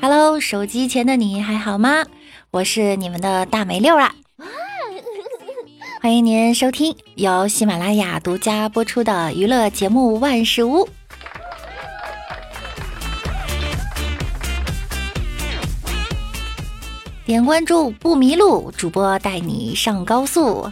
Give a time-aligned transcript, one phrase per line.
[0.00, 2.04] Hello，手机前的你还好吗？
[2.50, 4.14] 我是你们的大梅六啊！
[6.00, 10.86] 欢迎您收听由喜马拉雅独家播出的娱乐节目《万事屋》。
[17.24, 20.68] 点关注不迷路，主播带你上高速。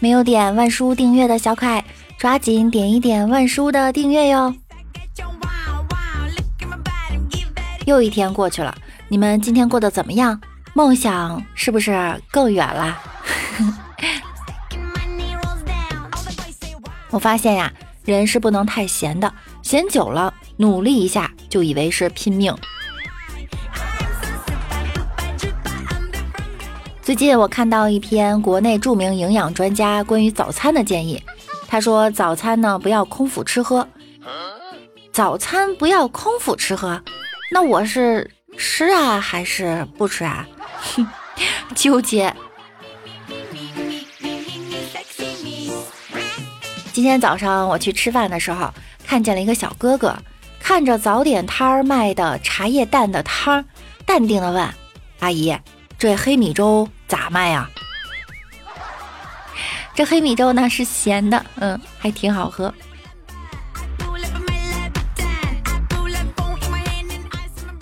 [0.00, 1.84] 没有点万书订阅的小可爱，
[2.18, 4.54] 抓紧点一点万书的订阅哟！
[7.86, 8.76] 又一天过去了，
[9.08, 10.40] 你们今天过得怎么样？
[10.74, 12.98] 梦想是不是更远了？
[17.10, 17.72] 我发现呀，
[18.04, 19.32] 人是不能太闲的，
[19.62, 22.54] 闲久了，努力一下就以为是拼命。
[27.08, 31.18] 最近我看到一篇国内著名营养专家关于早餐的建议，
[31.66, 33.88] 他说早餐呢不要空腹吃喝，
[35.10, 37.02] 早餐不要空腹吃喝。
[37.50, 40.46] 那我是吃啊还是不吃啊？
[41.74, 42.30] 纠结。
[46.92, 48.70] 今天早上我去吃饭的时候，
[49.06, 50.14] 看见了一个小哥哥，
[50.60, 53.64] 看着早点摊儿卖的茶叶蛋的汤，
[54.04, 54.68] 淡定的问
[55.20, 55.56] ：“阿姨，
[55.98, 57.68] 这黑米粥咋卖呀？”
[59.94, 62.72] 这黑米粥呢是咸的，嗯，还挺好喝。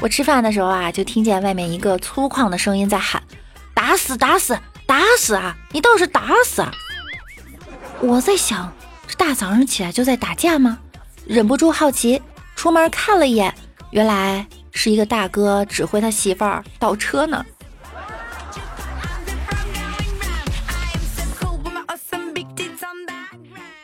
[0.00, 3.22] 我吃饭的时候啊，就听见外面一个粗犷的声音在喊
[3.74, 5.56] ：“打死，打死，打死啊！
[5.72, 6.70] 你倒是打死！”啊！”
[8.00, 8.72] 我在想，
[9.08, 10.78] 这大早上起来就在打架吗？
[11.26, 12.22] 忍不住好奇，
[12.54, 13.52] 出门看了一眼，
[13.90, 17.44] 原来是一个大哥指挥他媳妇儿倒车呢。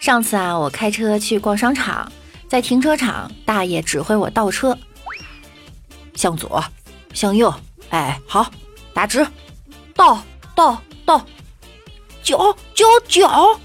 [0.02, 2.10] 上次啊，我开车去逛商场，
[2.48, 4.76] 在停车场，大爷指挥我倒车。
[6.16, 6.62] 向左，
[7.14, 7.54] 向右，
[7.90, 8.50] 哎，好，
[8.92, 9.24] 打直，
[9.94, 10.20] 倒
[10.56, 11.24] 倒倒，
[12.20, 12.36] 脚
[12.74, 13.60] 脚脚。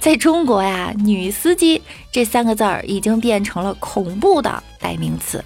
[0.00, 1.80] 在中国呀，女司机
[2.10, 5.44] 这三个字儿已经变成了恐怖的代名词，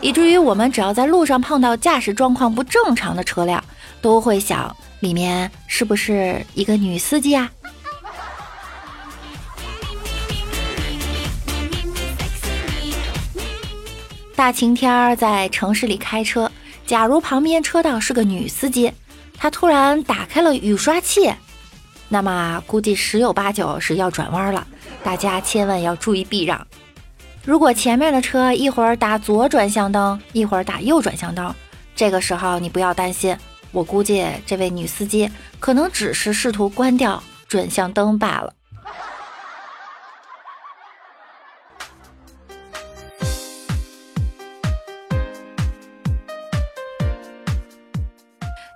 [0.00, 3.62] 以至于我们只要在路上碰到驾驶状况不正常的车辆，
[4.00, 7.50] 都会想里面是不是一个女司机啊？
[14.36, 16.50] 大晴天儿在城市里开车，
[16.86, 18.92] 假如旁边车道是个女司机，
[19.36, 21.32] 她突然打开了雨刷器，
[22.08, 24.64] 那么估计十有八九是要转弯了。
[25.02, 26.64] 大家千万要注意避让。
[27.44, 31.52] 如果前面的车一会儿打左转向灯，一会儿打右转向灯，
[31.96, 33.36] 这个时候你不要担心，
[33.72, 38.52] 我估计这位女司机可能只是试图关掉转向灯罢了。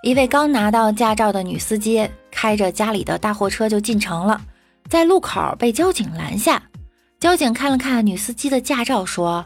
[0.03, 4.41] 一位刚拿到驾照的女司机开着家里的大货车就进城了，
[4.89, 6.63] 在路口被交警拦下。
[7.19, 9.45] 交警看了看女司机的驾照，说：“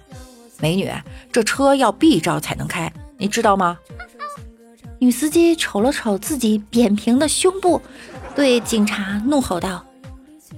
[0.61, 0.93] 美女，
[1.33, 3.79] 这车要 B 照才能开，你知道吗？”
[5.03, 7.81] 女司机瞅了瞅自己扁平的胸部，
[8.37, 9.83] 对警察怒吼道：“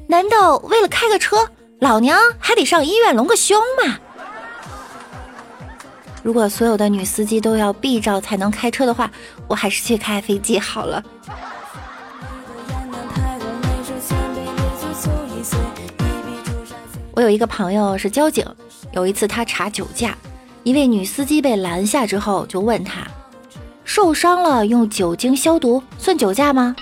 [0.09, 1.49] 难道为了开个车，
[1.79, 3.97] 老娘还得上医院隆个胸吗？”
[6.25, 9.09] 如果所有的女司机都要 B 照才能开车的话，
[9.47, 11.01] 我还是去开飞机好了。
[17.13, 18.45] 我有一个朋友是交警，
[18.91, 20.17] 有一次他查酒驾，
[20.65, 23.07] 一位女司机被拦下之后，就问他
[23.95, 26.75] 受伤了用酒精消毒算酒驾吗？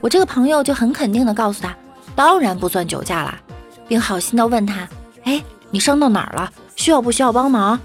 [0.00, 1.76] 我这个朋友就很肯定的告诉他，
[2.14, 3.36] 当然不算酒驾啦，
[3.88, 4.88] 并好心的问他，
[5.24, 5.42] 哎，
[5.72, 6.52] 你伤到哪儿了？
[6.76, 7.76] 需要不需要帮忙？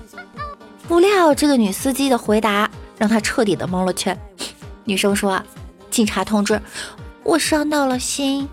[0.88, 2.70] 不料，这个女司机的回答
[3.00, 4.16] 让他彻底的蒙了圈。
[4.84, 5.42] 女生说
[5.90, 6.62] ：“警察同志，
[7.24, 8.48] 我伤到了心。”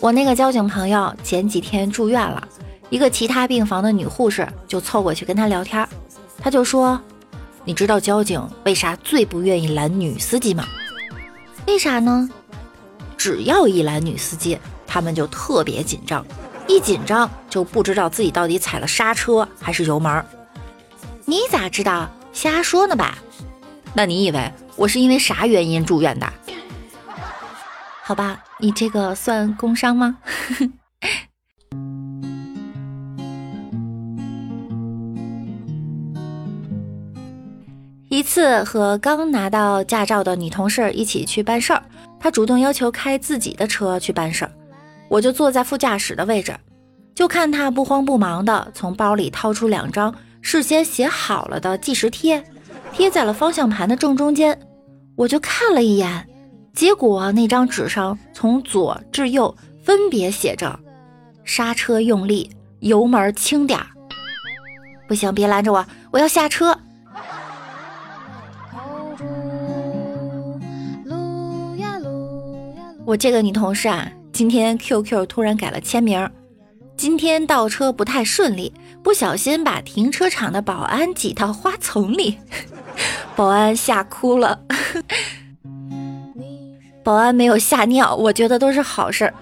[0.00, 2.48] 我那个交警朋友前几天住院了，
[2.90, 5.86] 一个其他病房的女护士就凑过去跟他聊天，
[6.38, 7.00] 他就说
[7.64, 10.66] ：“你知道交警为啥最不愿意拦女司机吗？
[11.66, 12.28] 为啥呢？
[13.16, 14.58] 只要一拦女司机。”
[14.90, 16.24] 他们就特别紧张，
[16.66, 20.24] 一紧张就不知道自己到底踩了刹车还是油门。
[21.26, 22.08] 你咋知道？
[22.32, 23.18] 瞎说呢吧？
[23.92, 26.32] 那你以为我是因为啥原因住院的？
[28.02, 30.16] 好吧，你这个算工伤吗？
[38.08, 41.82] 一次和刚拿到驾照的女同事一起去办事儿，
[42.18, 44.50] 她主动要求开自己的车去办事儿，
[45.10, 46.56] 我就坐在副驾驶的位置，
[47.14, 52.42] 就看她不慌不忙的从包里掏出两张事先写好了的计时贴，
[52.92, 54.58] 贴在了方向盘的正中间。
[55.14, 56.26] 我就看了一眼，
[56.72, 60.80] 结果那张纸上从左至右分别写着：
[61.44, 62.50] 刹车用力，
[62.80, 63.86] 油门轻点儿。
[65.06, 66.78] 不行，别拦着我，我要下车。
[73.08, 76.30] 我这个女同事啊，今天 QQ 突然改了签名。
[76.94, 78.70] 今天倒车不太顺利，
[79.02, 82.36] 不小心把停车场的保安挤到花丛里，
[83.34, 84.60] 保安吓哭了。
[87.02, 89.32] 保安没有吓尿，我觉得都是好事儿。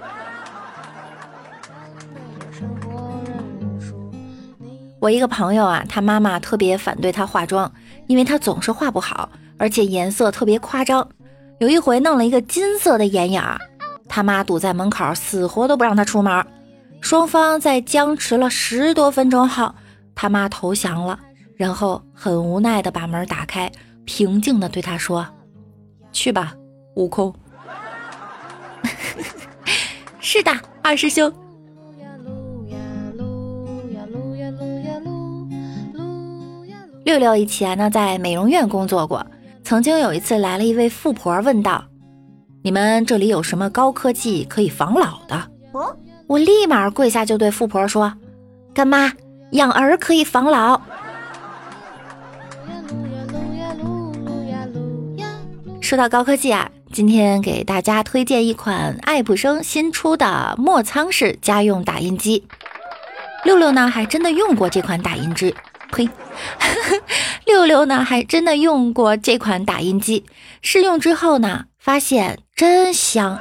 [5.01, 7.73] 我一个朋友啊，他妈妈特别反对他化妆，
[8.07, 9.29] 因为他总是画不好，
[9.59, 11.09] 而且颜色特别夸张。
[11.59, 13.43] 有一回弄了一个金色的眼影，
[14.09, 16.47] 他妈堵在门口，死活都不让他出门。
[17.01, 19.75] 双方在僵持了十多分钟后，
[20.15, 21.19] 他妈投降了，
[21.55, 23.73] 然后很无奈的把门打开，
[24.05, 25.27] 平静的对他说
[26.13, 26.53] ：“去吧，
[26.97, 27.35] 悟空。”
[30.21, 30.53] 是的，
[30.83, 31.33] 二师兄。
[37.05, 39.25] 六六以前呢，在美容院工作过。
[39.67, 41.85] 曾经有一次来了一位富婆，问道
[42.63, 45.51] ：“你们这里有什么高科技可以防老的？”
[46.29, 48.15] 我立马跪下就对富婆说
[48.73, 49.13] ：“干妈，
[49.51, 50.81] 养儿可以防老。”
[55.83, 62.47] 说到高科技啊，今天给大家推荐一款爱普生新出的墨仓式家用打印机。
[63.43, 65.53] 六六呢，还真的用过这款打印机。
[65.93, 66.09] 呸！
[67.47, 70.25] 六六呢，还真的用过这款打印机，
[70.63, 73.41] 试用之后呢，发现真香。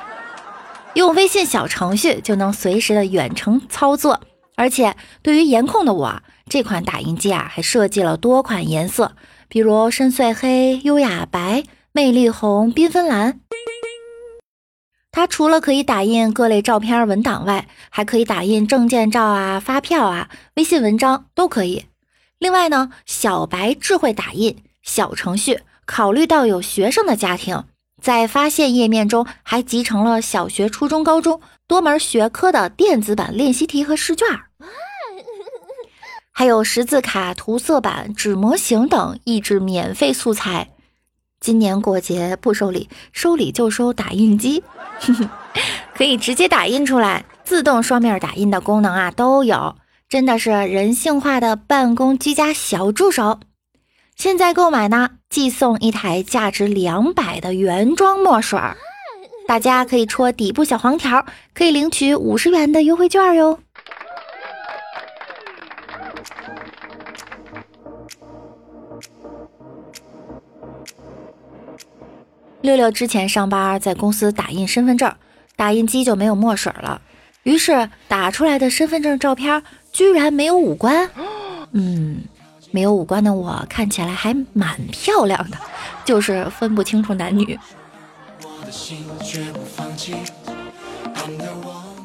[0.94, 4.22] 用微信小程序就能随时的远程操作，
[4.56, 9.12] 而且对于颜控的我，这款打印机啊，还设计了多款颜色，
[9.50, 13.42] 比如深邃黑、优雅白、魅力红、缤纷蓝。
[15.12, 21.86] 它除了可以打印各类照片文档外，还可以打印证件照啊、发票啊、微信文章都可以。
[22.46, 27.64] 另外呢，小白智慧打印小程序考虑到有学生的家庭，
[28.00, 34.28] 在发现页面中还集成了小学、初中、高中多门学科的电子版练习题和试卷，
[36.32, 40.70] 还有识字卡、涂色板、纸模型等益智免费素材。
[41.40, 44.64] 今年过节不收礼，收礼就收打印机，
[45.98, 49.76] 可以直接打印出来，自动双面打印的功能啊都有。
[50.07, 53.40] 真的是人性化的办公居家小助手。
[54.16, 58.78] 现在购买呢，即送一台价值两百的原装墨水儿，
[59.48, 63.60] 大家可以戳底部小黄条，可以领取五十元的优惠券哟。
[72.62, 75.13] 六六之前上班在公司打印身份证，
[75.56, 77.01] 打印机就没有墨水了，
[77.46, 79.64] 于是打出来的身份证照片。
[79.94, 81.10] 居然没有五官，
[81.72, 82.22] 嗯，
[82.72, 85.58] 没有五官的我看起来还蛮漂亮的，
[86.04, 87.58] 就是分不清楚男女。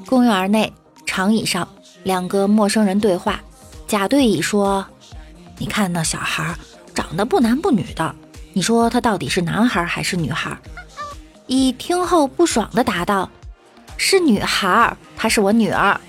[0.06, 0.72] 公园内
[1.04, 1.66] 长椅上，
[2.04, 3.40] 两个陌生人对话。
[3.88, 4.86] 甲对乙说
[5.58, 6.54] ：“你看那小孩
[6.94, 8.14] 长得不男不女的，
[8.52, 10.56] 你说他到底是男孩还是女孩？”
[11.48, 13.28] 乙听后不爽的答道
[13.98, 16.00] ：“是女孩，她是我女儿。”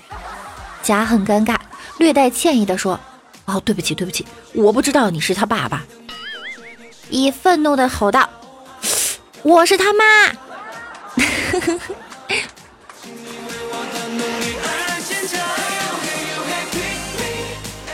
[0.82, 1.56] 甲很尴尬。
[1.98, 2.98] 略带歉意地说
[3.44, 5.84] ：“哦，对不起，对不起，我不知道你是他爸爸。”
[7.10, 8.28] 乙愤怒地吼道
[9.44, 10.04] ：“我是他妈！”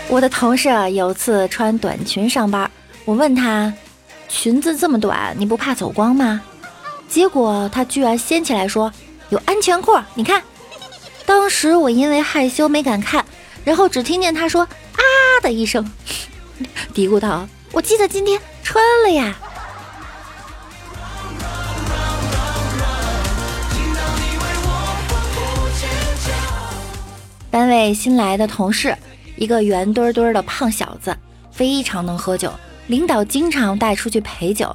[0.08, 2.70] 我的同事有次穿短裙上班，
[3.04, 3.70] 我问他
[4.30, 6.40] ：“裙子这么短，你不怕走光吗？”
[7.10, 8.90] 结果他居然掀起来说
[9.28, 10.42] ：“有安全裤，你看。”
[11.28, 13.22] 当时我因为害羞没敢看。
[13.62, 14.62] 然后只听见他说
[14.96, 15.02] “啊”
[15.42, 15.86] 的一声，
[16.94, 19.36] 嘀咕道：“我记得今天穿了呀。”
[27.50, 28.96] 单位新来的同事，
[29.36, 31.14] 一个圆墩墩的胖小子，
[31.52, 32.50] 非常能喝酒，
[32.86, 34.74] 领导经常带出去陪酒。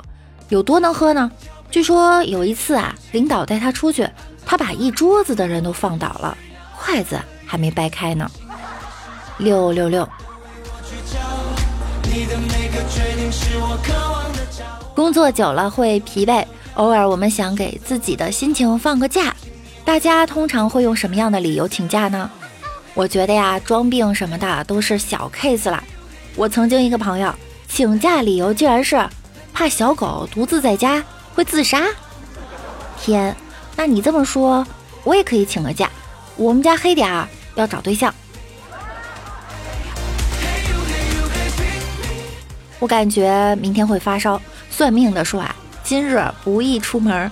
[0.49, 1.31] 有多能喝呢？
[1.71, 4.07] 据说有一次啊，领导带他出去，
[4.45, 6.37] 他把一桌子的人都放倒了，
[6.77, 8.29] 筷子还没掰开呢。
[9.37, 10.07] 六六六。
[14.93, 16.45] 工作久了会疲惫，
[16.75, 19.35] 偶尔我们想给自己的心情放个假。
[19.83, 22.29] 大家通常会用什么样的理由请假呢？
[22.93, 25.83] 我觉得呀，装病什么的都是小 case 了。
[26.35, 27.33] 我曾经一个朋友
[27.67, 29.03] 请假理由竟然是
[29.51, 31.83] 怕小狗独自在家会自杀。
[33.01, 33.35] 天，
[33.75, 34.65] 那你这么说，
[35.03, 35.89] 我也可以请个假。
[36.35, 38.13] 我们家黑点儿要找对象。
[42.79, 47.31] 我感觉明天会发烧，算命的说啊，今日不宜出门。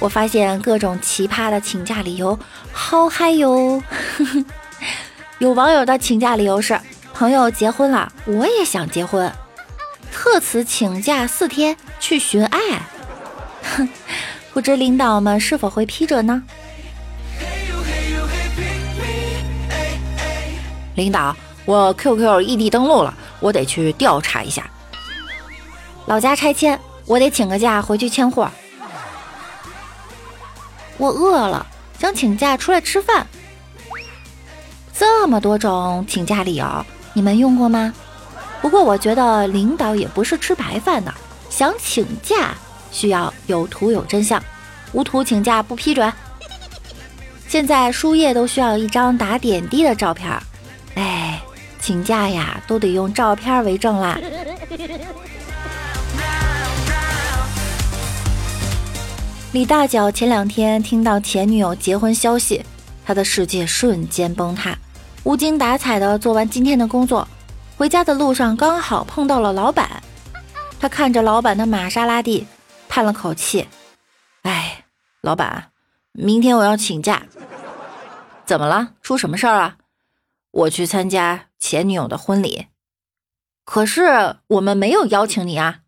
[0.00, 2.38] 我发现各种奇葩的请假理由，
[2.72, 3.82] 好嗨哟！
[5.38, 6.78] 有网友的请假理由是：
[7.12, 9.32] 朋友结婚了，我也想结婚，
[10.12, 12.58] 特此请假四天去寻爱。
[13.62, 13.88] 哼，
[14.52, 16.42] 不知领导们是否会批准呢？
[20.96, 24.68] 领导，我 QQ 异地登录了，我得去调查一下。
[26.06, 28.50] 老家拆迁，我得请个假回去迁货。
[30.96, 31.64] 我饿了，
[32.00, 33.26] 想请假出来吃饭。
[34.92, 36.66] 这么多种请假理由，
[37.12, 37.94] 你们用过吗？
[38.68, 41.10] 不过我觉得领导也不是吃白饭的，
[41.48, 42.54] 想请假
[42.92, 44.38] 需要有图有真相，
[44.92, 46.12] 无图请假不批准。
[47.48, 50.30] 现在输液都需要一张打点滴的照片。
[50.96, 51.40] 哎，
[51.80, 54.20] 请假呀，都得用照片为证啦。
[59.52, 62.62] 李大脚前两天听到前女友结婚消息，
[63.06, 64.76] 他的世界瞬间崩塌，
[65.24, 67.26] 无精打采的做完今天的工作，
[67.78, 70.02] 回家的路上刚好碰到了老板，
[70.80, 72.44] 他看着老板的玛莎拉蒂，
[72.88, 73.68] 叹了口气
[74.42, 74.84] ：“哎，
[75.20, 75.70] 老板，
[76.10, 77.22] 明天我要请假。
[78.44, 78.94] 怎么了？
[79.00, 79.76] 出什么事儿啊？”
[80.50, 82.66] 我去参加前女友的婚礼，
[83.64, 85.82] 可是我们没有邀请你啊！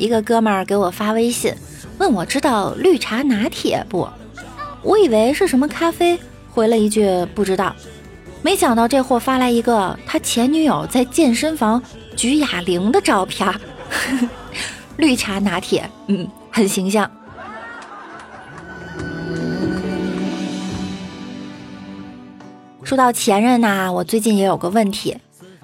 [0.00, 1.54] 一个哥们儿给我发微信，
[1.98, 4.08] 问我知道绿茶拿铁不？
[4.82, 6.18] 我以为是什么咖啡，
[6.50, 7.76] 回了一句不知道。
[8.40, 11.82] 没想到这货发来一个他前女友在健身房
[12.16, 13.46] 举哑铃的照片，
[14.96, 17.08] 绿茶拿铁，嗯，很形象。
[22.82, 25.14] 说到前任呐，我最近也有个问题，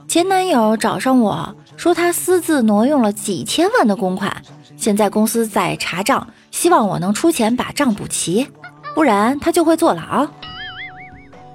[0.07, 4.43] 前男友找上我说他私自挪用了几千万的公款，
[4.77, 8.49] 现在公司在查账，希望我能出钱把账补齐，
[8.95, 10.27] 不然他就会坐牢。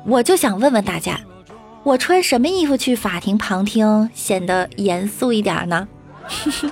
[0.06, 1.20] 我就想问问大家，
[1.84, 5.88] 我穿什么衣服去法庭旁听显得严肃一点呢？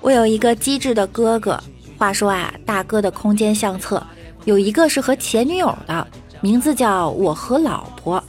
[0.00, 1.62] 我有一个机智的哥哥，
[1.96, 4.04] 话说啊，大哥的空间相册
[4.44, 6.06] 有一个是和前女友的，
[6.40, 8.22] 名字叫我和老婆，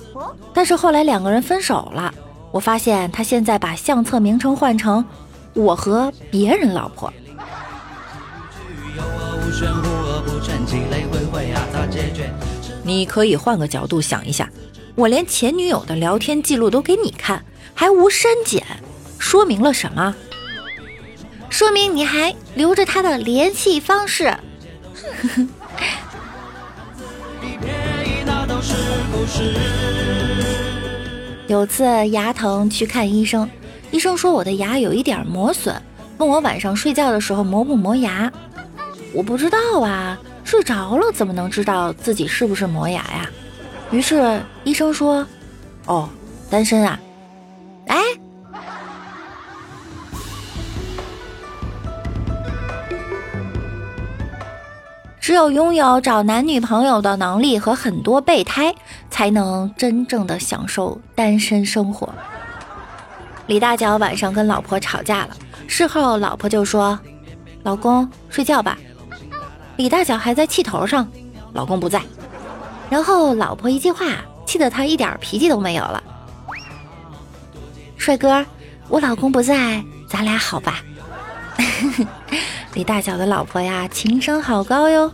[0.54, 2.14] 但是后来两个人分手了，
[2.52, 5.04] 我发现他现在把相册名称换成
[5.54, 7.12] 我和别人老婆。
[12.84, 14.50] 你可以换个角度想一下，
[14.96, 18.66] 我连前女友的聊天记录都给你看，还无删减，
[19.20, 20.14] 说明了什么？
[21.50, 24.36] 说明你还留着他的联系方式。
[28.62, 28.76] 是
[29.12, 29.54] 不是
[31.48, 33.50] 有次牙疼去看医生，
[33.90, 35.76] 医生说我的牙有一点磨损，
[36.18, 38.32] 问我晚上睡觉的时候磨不磨牙。
[39.14, 43.30] 我不知道啊，睡着了怎么能知道自己是不是磨牙呀？
[43.92, 45.26] 于是医生说
[45.88, 46.08] ：“哦，
[46.50, 46.98] 单身啊。”
[55.32, 58.76] 只有拥有找男女朋友的能力和很多备胎，
[59.10, 62.14] 才能真正的享受单身生活。
[63.48, 65.30] 李大脚晚上跟老婆吵架了，
[65.68, 67.00] 事后老婆就说
[67.64, 68.78] ：“老公，睡觉吧。”
[69.78, 71.08] 李大脚还在气头上，
[71.54, 72.02] 老公不在，
[72.90, 74.08] 然后老婆一句话，
[74.46, 76.04] 气得他一点脾气都没有了。
[77.96, 78.46] 帅哥，
[78.90, 80.82] 我老公不在，咱俩好吧？
[82.76, 85.10] 李大脚的老婆呀，情商好高哟。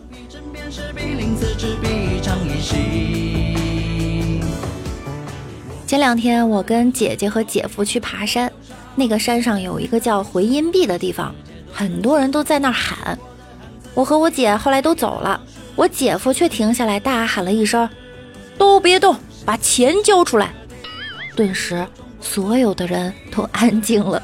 [5.86, 8.52] 前两天我跟姐姐和姐夫去爬山，
[8.94, 11.34] 那个山上有一个叫回音壁的地方，
[11.72, 13.18] 很多人都在那儿喊。
[13.94, 15.40] 我和我姐后来都走了，
[15.76, 17.90] 我姐夫却停下来大喊了一声
[18.60, 20.54] ：“都别动，把钱交出来！”
[21.34, 21.88] 顿时，
[22.20, 24.22] 所有的人都安静了。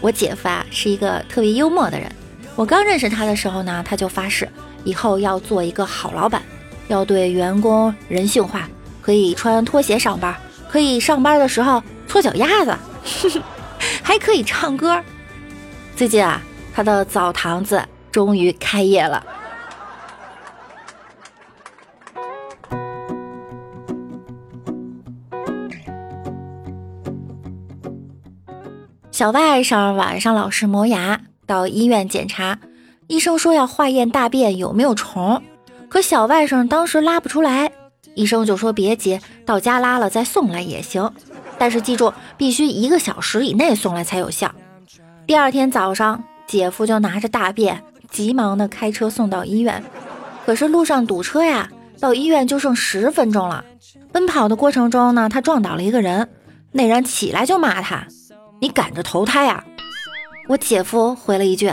[0.00, 2.10] 我姐夫啊是一个特别幽默的人。
[2.56, 4.48] 我刚认识他的时候呢，他就发誓
[4.84, 6.42] 以后要做一个好老板，
[6.88, 8.68] 要对员工人性化，
[9.00, 10.34] 可以穿拖鞋上班，
[10.68, 12.76] 可以上班的时候搓脚丫子，
[14.02, 15.02] 还可以唱歌。
[15.96, 16.42] 最近啊，
[16.74, 19.24] 他的澡堂子终于开业了。
[29.20, 32.58] 小外甥晚上老是磨牙，到医院检查，
[33.06, 35.42] 医生说要化验大便有没有虫，
[35.90, 37.70] 可小外甥当时拉不出来，
[38.14, 41.12] 医生就说别急，到家拉了再送来也行，
[41.58, 44.50] 但是记住必须一个小时以内送来才有效。
[45.26, 49.84] 第二天早上，姐夫就拿着大便急忙的开车送到医院，
[50.46, 51.68] 可是路上堵车呀，
[52.00, 53.62] 到医院就剩十分钟了。
[54.12, 56.30] 奔跑的过程中呢，他撞倒了一个人，
[56.72, 58.06] 那人起来就骂他。
[58.60, 59.64] 你赶着投胎呀？
[60.48, 61.72] 我姐夫回了一句：“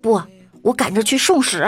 [0.00, 0.20] 不，
[0.62, 1.64] 我赶着去送屎。”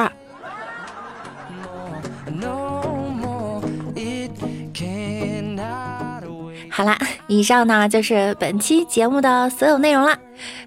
[6.70, 10.16] 好啦，以上呢就是本期节目的所有内容了。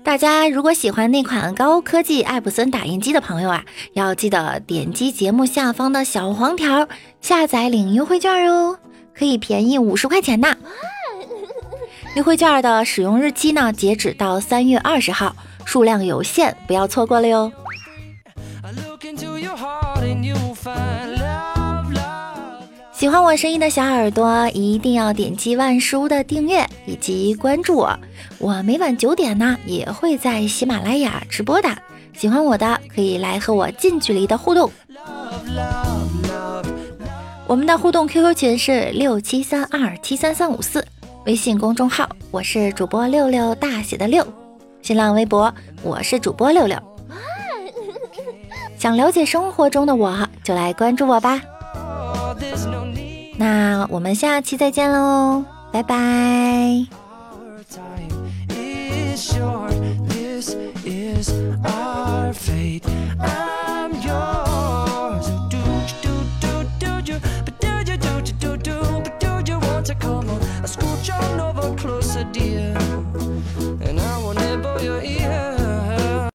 [0.04, 6.88] 大家如果喜欢那款高科技艾普森打印机的朋友啊，要记得点击节目下方的小黄条
[7.22, 8.78] 下载领优惠券哦，
[9.18, 10.56] 可以便宜五十块钱呢。
[12.16, 13.74] 优惠券的使用日期呢？
[13.74, 17.52] 截止到三月二十号，数量有限，不要错过了哟。
[22.94, 28.00] 喜欢我声音的小耳朵，一定要点击万书的订阅以及关注我。
[28.38, 31.68] 我每晚九点呢，也会在喜马拉雅直播的。
[32.14, 34.72] 喜欢我的，可以来和我近距离的互动。
[37.46, 40.88] 我们的互动 QQ 群是六七三二七三三五四。
[41.26, 44.26] 微信公众号，我是主播六六大写的六。
[44.84, 46.78] 新浪微博，我是主播六六。
[48.78, 51.42] 想了解生活中的我，就来关注我吧。
[53.38, 57.05] 那我们下期再见喽，拜拜。